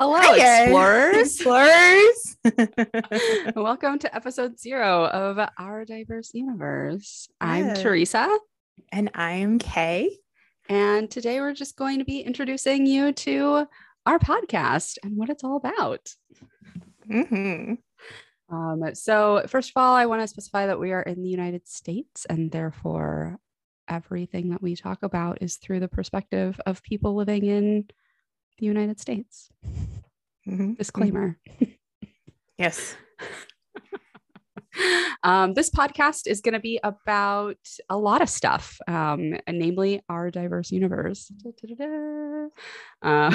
[0.00, 0.62] Hello, Hiya.
[0.62, 1.16] explorers.
[1.18, 2.36] Explorers.
[3.54, 7.28] Welcome to episode zero of Our Diverse Universe.
[7.38, 7.82] I'm Yes.
[7.82, 8.38] Teresa,
[8.92, 10.16] and I'm Kay.
[10.70, 13.66] and today we're just going to be introducing you to
[14.06, 16.08] our podcast and what it's all about.
[17.06, 17.74] hmm
[18.50, 21.68] Um, so, first of all, I want to specify that we are in the United
[21.68, 23.38] States, and therefore,
[23.86, 27.84] everything that we talk about is through the perspective of people living in
[28.60, 29.48] the United States.
[30.44, 31.38] hmm Disclaimer.
[32.58, 32.94] Yes.
[35.22, 37.56] um, this podcast is going to be about
[37.88, 41.32] a lot of stuff, um, namely our diverse universe.
[43.02, 43.30] Uh,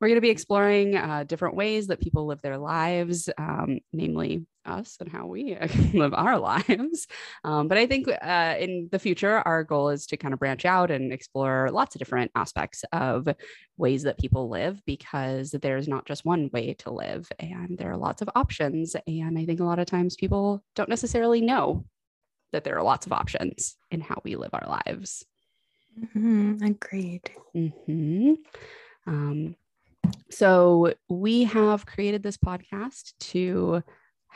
[0.00, 4.46] we're going to be exploring uh, different ways that people live their lives, um, namely
[4.68, 5.56] us and how we
[5.94, 7.06] live our lives.
[7.44, 10.64] Um, but I think uh, in the future, our goal is to kind of branch
[10.64, 13.28] out and explore lots of different aspects of
[13.76, 17.96] ways that people live because there's not just one way to live and there are
[17.96, 18.94] lots of options.
[19.06, 21.84] And I think a lot of times people don't necessarily know
[22.52, 25.24] that there are lots of options in how we live our lives.
[26.12, 27.30] hmm Agreed.
[27.54, 28.36] Mhm.
[29.06, 29.56] Um,
[30.30, 33.82] so we have created this podcast to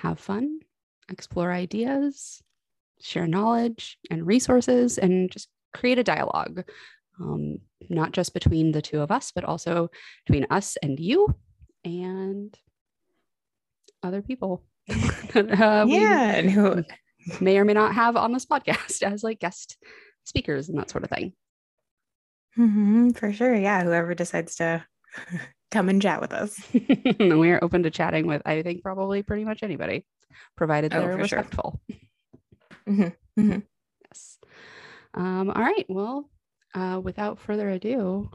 [0.02, 0.58] have fun,
[1.08, 2.42] explore ideas,
[3.00, 6.64] share knowledge and resources, and just create a dialogue,
[7.20, 9.90] um, not just between the two of us, but also
[10.26, 11.34] between us and you
[11.84, 12.56] and
[14.02, 14.64] other people.
[14.88, 16.34] that, uh, yeah.
[16.34, 16.84] And who?
[17.40, 19.76] may or may not have on this podcast as like guest
[20.24, 21.32] speakers and that sort of thing.
[22.56, 23.54] hmm For sure.
[23.54, 23.84] Yeah.
[23.84, 24.84] Whoever decides to
[25.72, 26.60] come and chat with us.
[27.18, 30.04] we are open to chatting with, I think, probably pretty much anybody,
[30.56, 31.38] provided Oh, they're for sure.
[31.38, 31.80] respectful.
[32.86, 33.58] hmm hmm
[34.06, 34.38] Yes.
[35.14, 35.86] Um, all right.
[35.88, 36.28] Well,
[36.74, 38.30] uh, without further ado,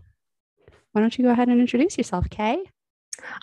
[0.92, 2.64] why don't you go ahead and introduce yourself, Kay?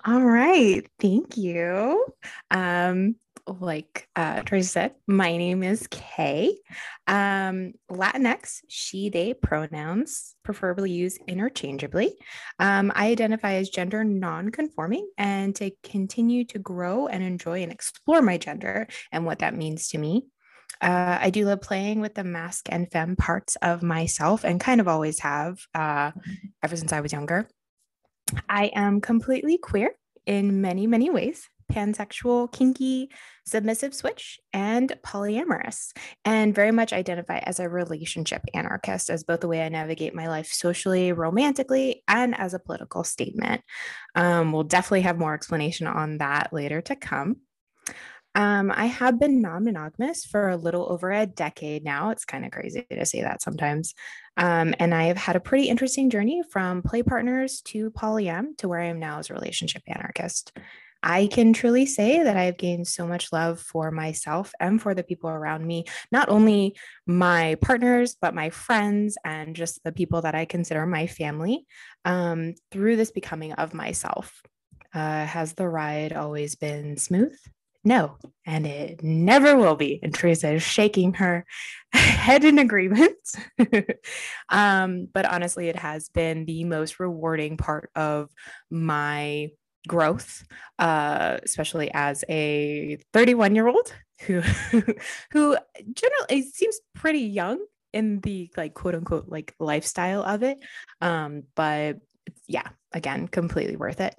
[0.05, 0.87] All right.
[1.01, 2.05] Thank you.
[2.51, 3.17] Um,
[3.47, 6.57] like uh, Tracy said, my name is Kay.
[7.07, 12.15] Um, Latinx, she, they pronouns, preferably used interchangeably.
[12.59, 18.23] Um, I identify as gender non-conforming and to continue to grow and enjoy and explore
[18.23, 20.27] my gender and what that means to me.
[20.81, 24.81] Uh, I do love playing with the masc and femme parts of myself and kind
[24.81, 26.11] of always have uh,
[26.63, 27.49] ever since I was younger.
[28.49, 29.93] I am completely queer
[30.27, 33.11] in many, many ways pansexual, kinky,
[33.45, 35.91] submissive switch, and polyamorous,
[36.25, 40.29] and very much identify as a relationship anarchist as both the way I navigate my
[40.29, 43.63] life socially, romantically, and as a political statement.
[44.15, 47.37] Um, we'll definitely have more explanation on that later to come.
[48.37, 52.11] Um, I have been non monogamous for a little over a decade now.
[52.11, 53.95] It's kind of crazy to say that sometimes.
[54.37, 58.69] Um, and I have had a pretty interesting journey from play partners to polyam to
[58.69, 60.53] where I am now as a relationship anarchist.
[61.07, 64.95] I can truly say that I have gained so much love for myself and for
[64.95, 66.77] the people around me, not only
[67.07, 71.67] my partners, but my friends and just the people that I consider my family
[72.07, 74.41] um, through this becoming of myself.
[74.95, 77.37] Uh, has the ride always been smooth?
[77.87, 78.17] No,
[78.47, 80.01] and it never will be.
[80.03, 81.45] And Teresa is shaking her
[81.93, 83.19] head in agreement.
[84.49, 88.31] um, but honestly, it has been the most rewarding part of
[88.71, 89.51] my
[89.87, 90.45] growth,
[90.79, 93.93] uh, especially as a 31 year old
[94.27, 94.41] who
[95.31, 95.57] who
[95.93, 100.59] generally seems pretty young in the like quote unquote like lifestyle of it.
[101.01, 101.99] Um, but
[102.47, 104.15] yeah, again, completely worth it.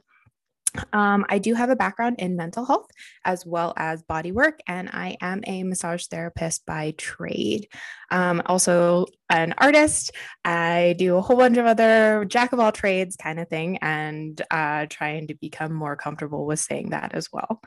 [0.94, 2.90] Um, I do have a background in mental health
[3.24, 7.68] as well as body work, and I am a massage therapist by trade.
[8.12, 10.12] Um, also, an artist.
[10.44, 14.41] I do a whole bunch of other jack of all trades kind of thing, and
[14.52, 17.61] uh, trying to become more comfortable with saying that as well.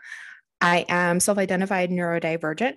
[0.61, 2.75] I am self identified neurodivergent,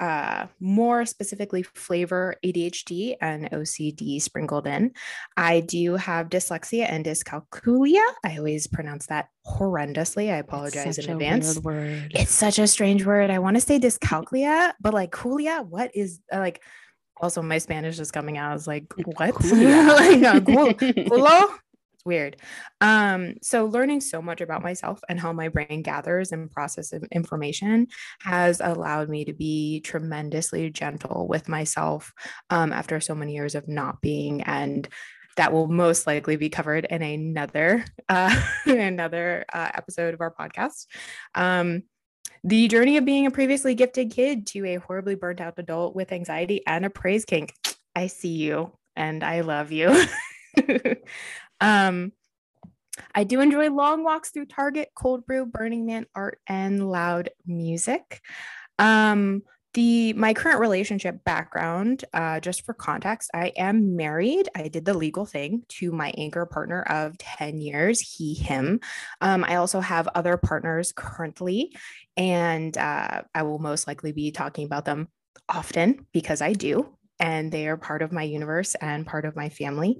[0.00, 4.92] uh, more specifically flavor ADHD and OCD sprinkled in.
[5.36, 8.02] I do have dyslexia and dyscalculia.
[8.24, 10.32] I always pronounce that horrendously.
[10.32, 11.60] I apologize Such in a advance.
[12.12, 13.30] It's such a strange word.
[13.30, 16.62] I want to say dyscalculia, but like culia, what is uh, like?
[17.20, 18.52] Also, my Spanish is coming out.
[18.52, 19.34] I was like, what?
[19.44, 21.46] Like, uh?
[22.00, 22.38] It's weird.
[22.80, 27.88] Um, so learning so much about myself and how my brain gathers and processes information
[28.22, 32.10] has allowed me to be tremendously gentle with myself
[32.48, 34.88] um, after so many years of not being and
[35.36, 40.86] that will most likely be covered in another uh, another uh, episode of our podcast.
[41.34, 41.82] Um,
[42.44, 46.12] the journey of being a previously gifted kid to a horribly burnt out adult with
[46.12, 47.52] anxiety and a praise kink.
[47.94, 50.06] I see you and I love you.
[51.60, 52.12] um,
[53.14, 58.20] I do enjoy long walks through Target, cold brew, Burning Man art, and loud music.
[58.78, 59.42] Um,
[59.74, 64.48] the my current relationship background uh, just for context i am married.
[64.56, 68.80] I did the legal thing to my anchor partner of 10 years he him.
[69.20, 71.76] Um, i also have other partners currently
[72.16, 75.08] and uh, i will most likely be talking about them
[75.48, 79.50] often because i do and they are part of my universe and part of my
[79.50, 79.98] family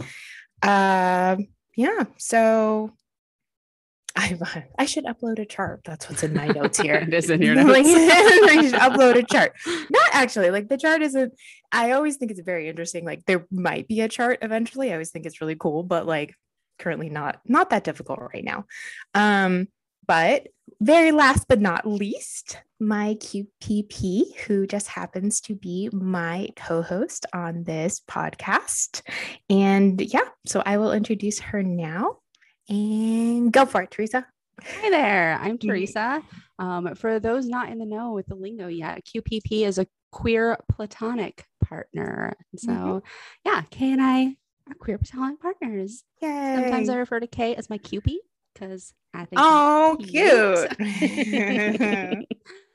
[0.62, 1.36] uh,
[1.76, 2.92] yeah so
[4.16, 5.82] I, I should upload a chart.
[5.84, 6.96] That's what's in my notes here.
[6.96, 7.68] it is in your notes.
[7.88, 9.54] I should upload a chart.
[9.66, 11.32] Not actually, like the chart isn't,
[11.72, 13.04] I always think it's very interesting.
[13.04, 14.90] Like there might be a chart eventually.
[14.90, 16.34] I always think it's really cool, but like
[16.78, 18.64] currently not, not that difficult right now.
[19.14, 19.68] Um,
[20.10, 20.48] but
[20.80, 27.26] very last but not least, my QPP, who just happens to be my co host
[27.32, 29.02] on this podcast.
[29.48, 32.16] And yeah, so I will introduce her now.
[32.68, 34.26] And go for it, Teresa.
[34.60, 35.38] Hi there.
[35.40, 36.24] I'm Teresa.
[36.58, 40.58] Um, for those not in the know with the lingo yet, QPP is a queer
[40.72, 42.34] platonic partner.
[42.56, 42.98] So, mm-hmm.
[43.44, 44.34] yeah, Kay and I
[44.68, 46.02] are queer platonic partners.
[46.20, 46.56] Yay.
[46.56, 48.16] Sometimes I refer to Kay as my QP
[48.54, 49.40] because I think.
[49.42, 50.68] Oh, cute.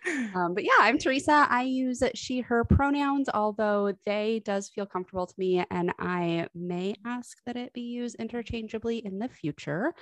[0.35, 1.47] um, but yeah, I'm Teresa.
[1.49, 6.95] I use she, her pronouns, although they does feel comfortable to me, and I may
[7.05, 9.93] ask that it be used interchangeably in the future.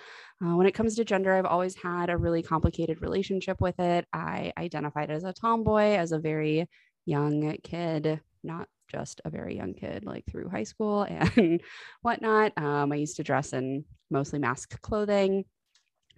[0.44, 4.08] Uh, when it comes to gender, I've always had a really complicated relationship with it.
[4.12, 6.68] I identified as a tomboy as a very
[7.06, 11.04] young kid, not just a very young kid, like through high school
[11.38, 11.62] and
[12.02, 12.58] whatnot.
[12.58, 15.46] Um, I used to dress in mostly masc clothing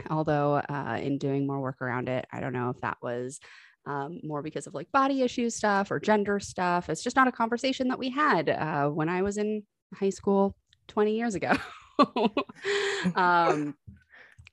[0.09, 3.39] although uh, in doing more work around it i don't know if that was
[3.85, 6.89] um, more because of like body issue stuff or gender stuff.
[6.89, 9.63] It's just not a conversation that we had uh, when I was in
[9.93, 10.55] high school
[10.87, 11.53] 20 years ago.
[13.15, 13.75] um,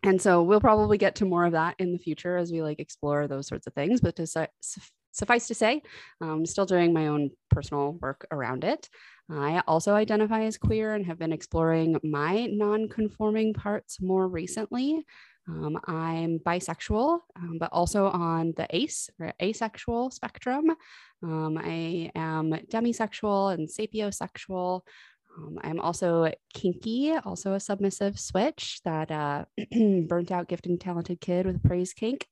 [0.03, 2.81] and so we'll probably get to more of that in the future as we like
[2.81, 4.01] explore those sorts of things.
[4.01, 4.47] But to su-
[5.13, 5.83] suffice to say,
[6.21, 8.89] I'm still doing my own personal work around it.
[9.31, 15.07] I also identify as queer and have been exploring my non conforming parts more recently.
[15.49, 20.71] Um, I'm bisexual, um, but also on the ace or asexual spectrum.
[21.23, 24.83] Um, I am demisexual and sapiosexual.
[25.37, 29.45] Um, I'm also kinky, also a submissive switch that uh,
[30.07, 32.27] burnt out, gifted, and talented kid with praise kink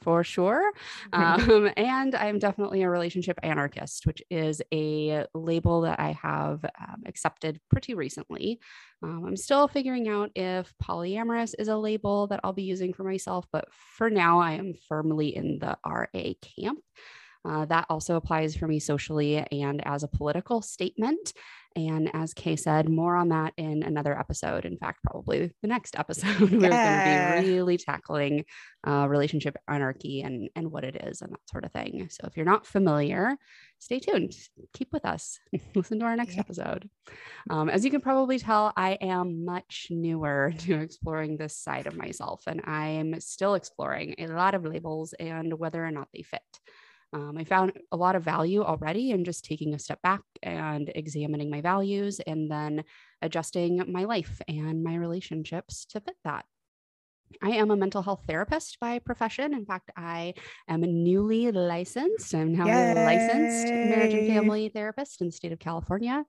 [0.00, 0.72] for sure.
[1.12, 7.02] Um, and I'm definitely a relationship anarchist, which is a label that I have um,
[7.06, 8.58] accepted pretty recently.
[9.02, 13.04] Um, I'm still figuring out if polyamorous is a label that I'll be using for
[13.04, 16.80] myself, but for now, I am firmly in the RA camp.
[17.46, 21.32] Uh, that also applies for me socially and as a political statement.
[21.76, 24.64] And as Kay said, more on that in another episode.
[24.64, 27.34] In fact, probably the next episode, we're yeah.
[27.34, 28.46] going to be really tackling
[28.86, 32.08] uh, relationship anarchy and, and what it is and that sort of thing.
[32.10, 33.36] So if you're not familiar,
[33.78, 34.32] stay tuned.
[34.72, 35.38] Keep with us.
[35.74, 36.40] Listen to our next yeah.
[36.40, 36.88] episode.
[37.50, 41.94] Um, as you can probably tell, I am much newer to exploring this side of
[41.94, 46.40] myself, and I'm still exploring a lot of labels and whether or not they fit.
[47.12, 50.90] Um, I found a lot of value already in just taking a step back and
[50.94, 52.84] examining my values and then
[53.22, 56.44] adjusting my life and my relationships to fit that.
[57.42, 59.54] I am a mental health therapist by profession.
[59.54, 60.34] In fact, I
[60.68, 62.34] am a newly licensed.
[62.34, 62.92] I'm now Yay.
[62.92, 66.24] a licensed marriage and family therapist in the state of California.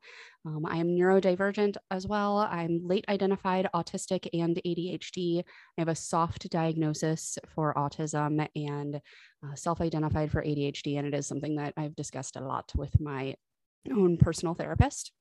[0.46, 2.38] Um, I am neurodivergent as well.
[2.38, 5.40] I'm late identified autistic and ADHD.
[5.40, 8.96] I have a soft diagnosis for autism and
[9.46, 10.98] uh, self identified for ADHD.
[10.98, 13.36] And it is something that I've discussed a lot with my
[13.92, 15.12] own personal therapist.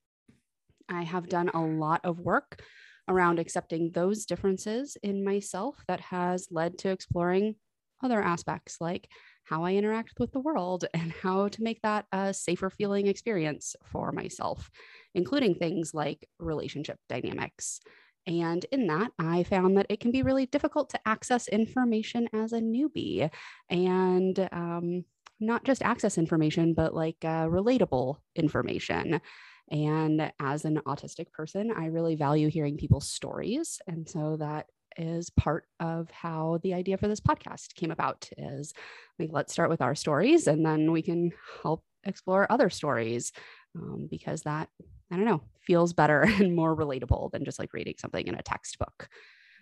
[0.88, 2.61] I have done a lot of work
[3.09, 7.57] around accepting those differences in myself that has led to exploring
[8.03, 9.09] other aspects like
[9.45, 13.77] how I interact with the world and how to make that a safer feeling experience
[13.85, 14.71] for myself,
[15.15, 17.81] including things like relationship dynamics.
[18.27, 22.53] And in that, I found that it can be really difficult to access information as
[22.53, 23.31] a newbie
[23.71, 25.05] and um,
[25.39, 29.21] not just access information, but like uh, relatable information.
[29.70, 33.80] And as an autistic person, I really value hearing people's stories.
[33.87, 34.66] And so that
[34.99, 38.73] is part of how the idea for this podcast came about is
[39.18, 41.30] like let's start with our stories and then we can
[41.62, 43.32] help explore other stories
[43.76, 44.68] um, because that
[45.12, 48.42] i don't know feels better and more relatable than just like reading something in a
[48.42, 49.08] textbook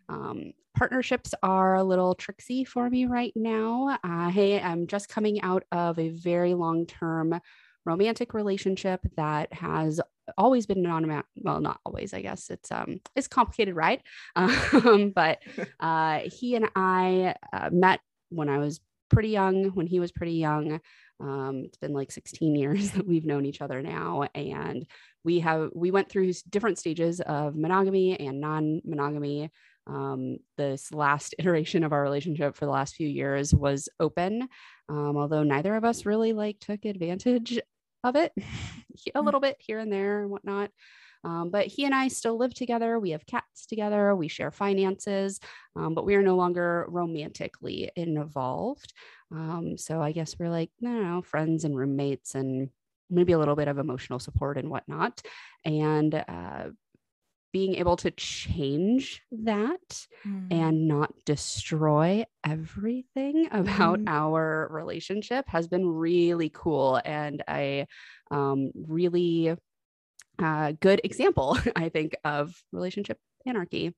[0.08, 4.30] um, partnerships are a little tricksy for me right now i
[4.62, 7.40] am just coming out of a very long term
[7.85, 10.00] romantic relationship that has
[10.38, 14.03] always been non well, not always, I guess it's um it's complicated, right?
[14.37, 15.38] Um, but
[15.81, 18.00] uh, he and I uh, met
[18.31, 20.81] when I was pretty young, when he was pretty young.
[21.21, 24.87] Um, it's been like 16 years that we've known each other now, and
[25.25, 29.50] we have we went through different stages of monogamy and non-monogamy.
[29.87, 34.49] Um, this last iteration of our relationship for the last few years was open,
[34.88, 37.61] um, although neither of us really like took advantage
[38.04, 38.32] of it
[39.14, 39.25] a mm.
[39.25, 40.70] little bit here and there and whatnot.
[41.25, 42.99] Um, but he and I still live together.
[42.99, 44.14] We have cats together.
[44.14, 45.40] We share finances,
[45.75, 48.92] um, but we are no longer romantically involved.
[49.32, 52.68] Um, so I guess we're like, I don't friends and roommates and
[53.08, 55.23] maybe a little bit of emotional support and whatnot.
[55.64, 56.70] And uh,
[57.54, 60.49] being able to change that mm.
[60.50, 64.08] and not destroy everything about mm.
[64.08, 67.87] our relationship has been really cool and a
[68.32, 69.56] um, really
[70.40, 73.95] uh, good example, I think, of relationship anarchy.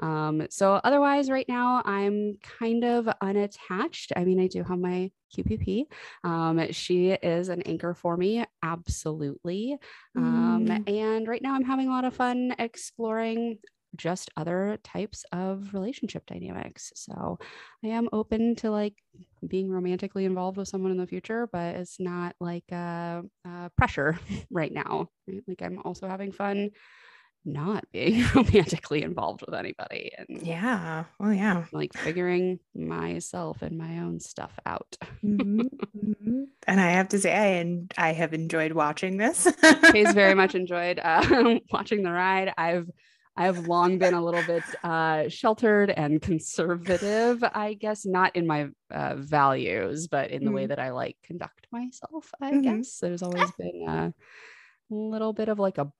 [0.00, 4.12] Um, so otherwise, right now I'm kind of unattached.
[4.16, 5.84] I mean, I do have my QPP.
[6.24, 9.76] Um, she is an anchor for me, absolutely.
[10.16, 10.88] Um, mm.
[10.88, 13.58] And right now I'm having a lot of fun exploring
[13.96, 16.92] just other types of relationship dynamics.
[16.94, 17.38] So
[17.84, 18.94] I am open to like
[19.46, 24.18] being romantically involved with someone in the future, but it's not like a, a pressure
[24.50, 25.08] right now.
[25.26, 25.42] Right?
[25.46, 26.70] Like I'm also having fun
[27.44, 33.98] not being romantically involved with anybody and yeah oh yeah like figuring myself and my
[34.00, 35.60] own stuff out mm-hmm.
[35.60, 36.42] Mm-hmm.
[36.66, 39.48] and i have to say i and i have enjoyed watching this
[39.92, 42.88] Kay's very much enjoyed uh, watching the ride i've
[43.40, 48.70] I've long been a little bit uh, sheltered and conservative, I guess, not in my
[48.90, 50.54] uh, values, but in the mm-hmm.
[50.56, 52.62] way that I like conduct myself, I mm-hmm.
[52.62, 52.98] guess.
[52.98, 54.12] There's always been a
[54.90, 55.92] little bit of like a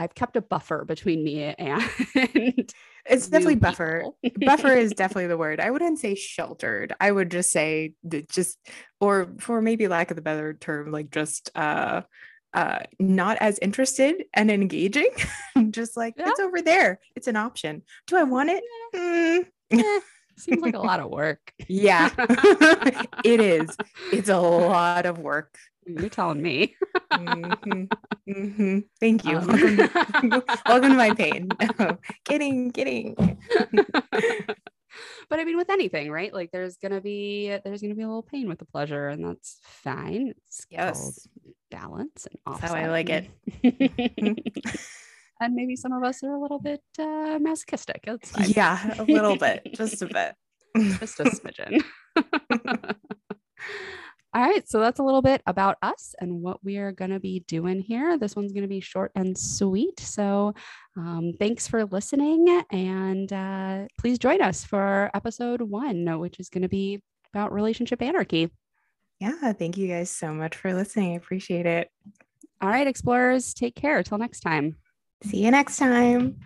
[0.00, 1.82] I've kept a buffer between me and
[3.04, 4.06] it's definitely buffer.
[4.38, 5.60] buffer is definitely the word.
[5.60, 6.94] I wouldn't say sheltered.
[6.98, 7.92] I would just say
[8.30, 8.58] just
[8.98, 12.00] or for maybe lack of the better term, like just uh
[12.54, 15.10] uh not as interested and engaging.
[15.70, 16.30] just like yeah.
[16.30, 16.98] it's over there.
[17.14, 17.82] It's an option.
[18.06, 18.64] Do I want it?
[18.94, 19.46] Mm.
[19.72, 20.00] Eh,
[20.38, 21.52] seems like a lot of work.
[21.68, 22.08] yeah.
[23.22, 23.76] it is.
[24.14, 25.58] It's a lot of work.
[25.84, 26.74] You're telling me.
[27.12, 27.84] Mm-hmm.
[28.28, 28.78] Mm-hmm.
[29.00, 29.38] Thank you.
[29.38, 31.48] Um, welcome, to, welcome, to, my pain.
[31.78, 33.14] No, kidding, kidding.
[35.28, 36.32] but I mean, with anything, right?
[36.32, 39.58] Like, there's gonna be there's gonna be a little pain with the pleasure, and that's
[39.62, 40.34] fine.
[40.36, 41.26] It's yes,
[41.70, 42.60] balance and offset.
[42.62, 43.30] That's how I like it.
[45.40, 48.06] and maybe some of us are a little bit uh, masochistic.
[48.46, 50.34] Yeah, a little bit, just a bit,
[50.98, 51.82] just a smidgen.
[54.32, 57.18] All right, so that's a little bit about us and what we are going to
[57.18, 58.16] be doing here.
[58.16, 59.98] This one's going to be short and sweet.
[59.98, 60.54] So,
[60.96, 66.62] um, thanks for listening, and uh, please join us for episode one, which is going
[66.62, 67.02] to be
[67.34, 68.50] about relationship anarchy.
[69.18, 71.12] Yeah, thank you guys so much for listening.
[71.12, 71.88] I appreciate it.
[72.60, 74.02] All right, explorers, take care.
[74.04, 74.76] Till next time.
[75.24, 76.38] See you next time.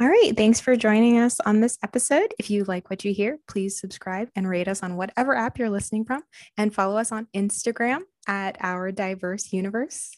[0.00, 0.32] All right.
[0.36, 2.34] Thanks for joining us on this episode.
[2.38, 5.70] If you like what you hear, please subscribe and rate us on whatever app you're
[5.70, 6.22] listening from
[6.56, 10.10] and follow us on Instagram at Our Diverse Universe.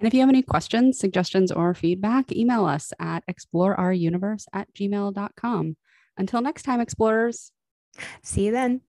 [0.00, 5.76] And if you have any questions, suggestions, or feedback, email us at exploreruniverse at gmail.com.
[6.16, 7.52] Until next time, explorers.
[8.22, 8.80] See you then.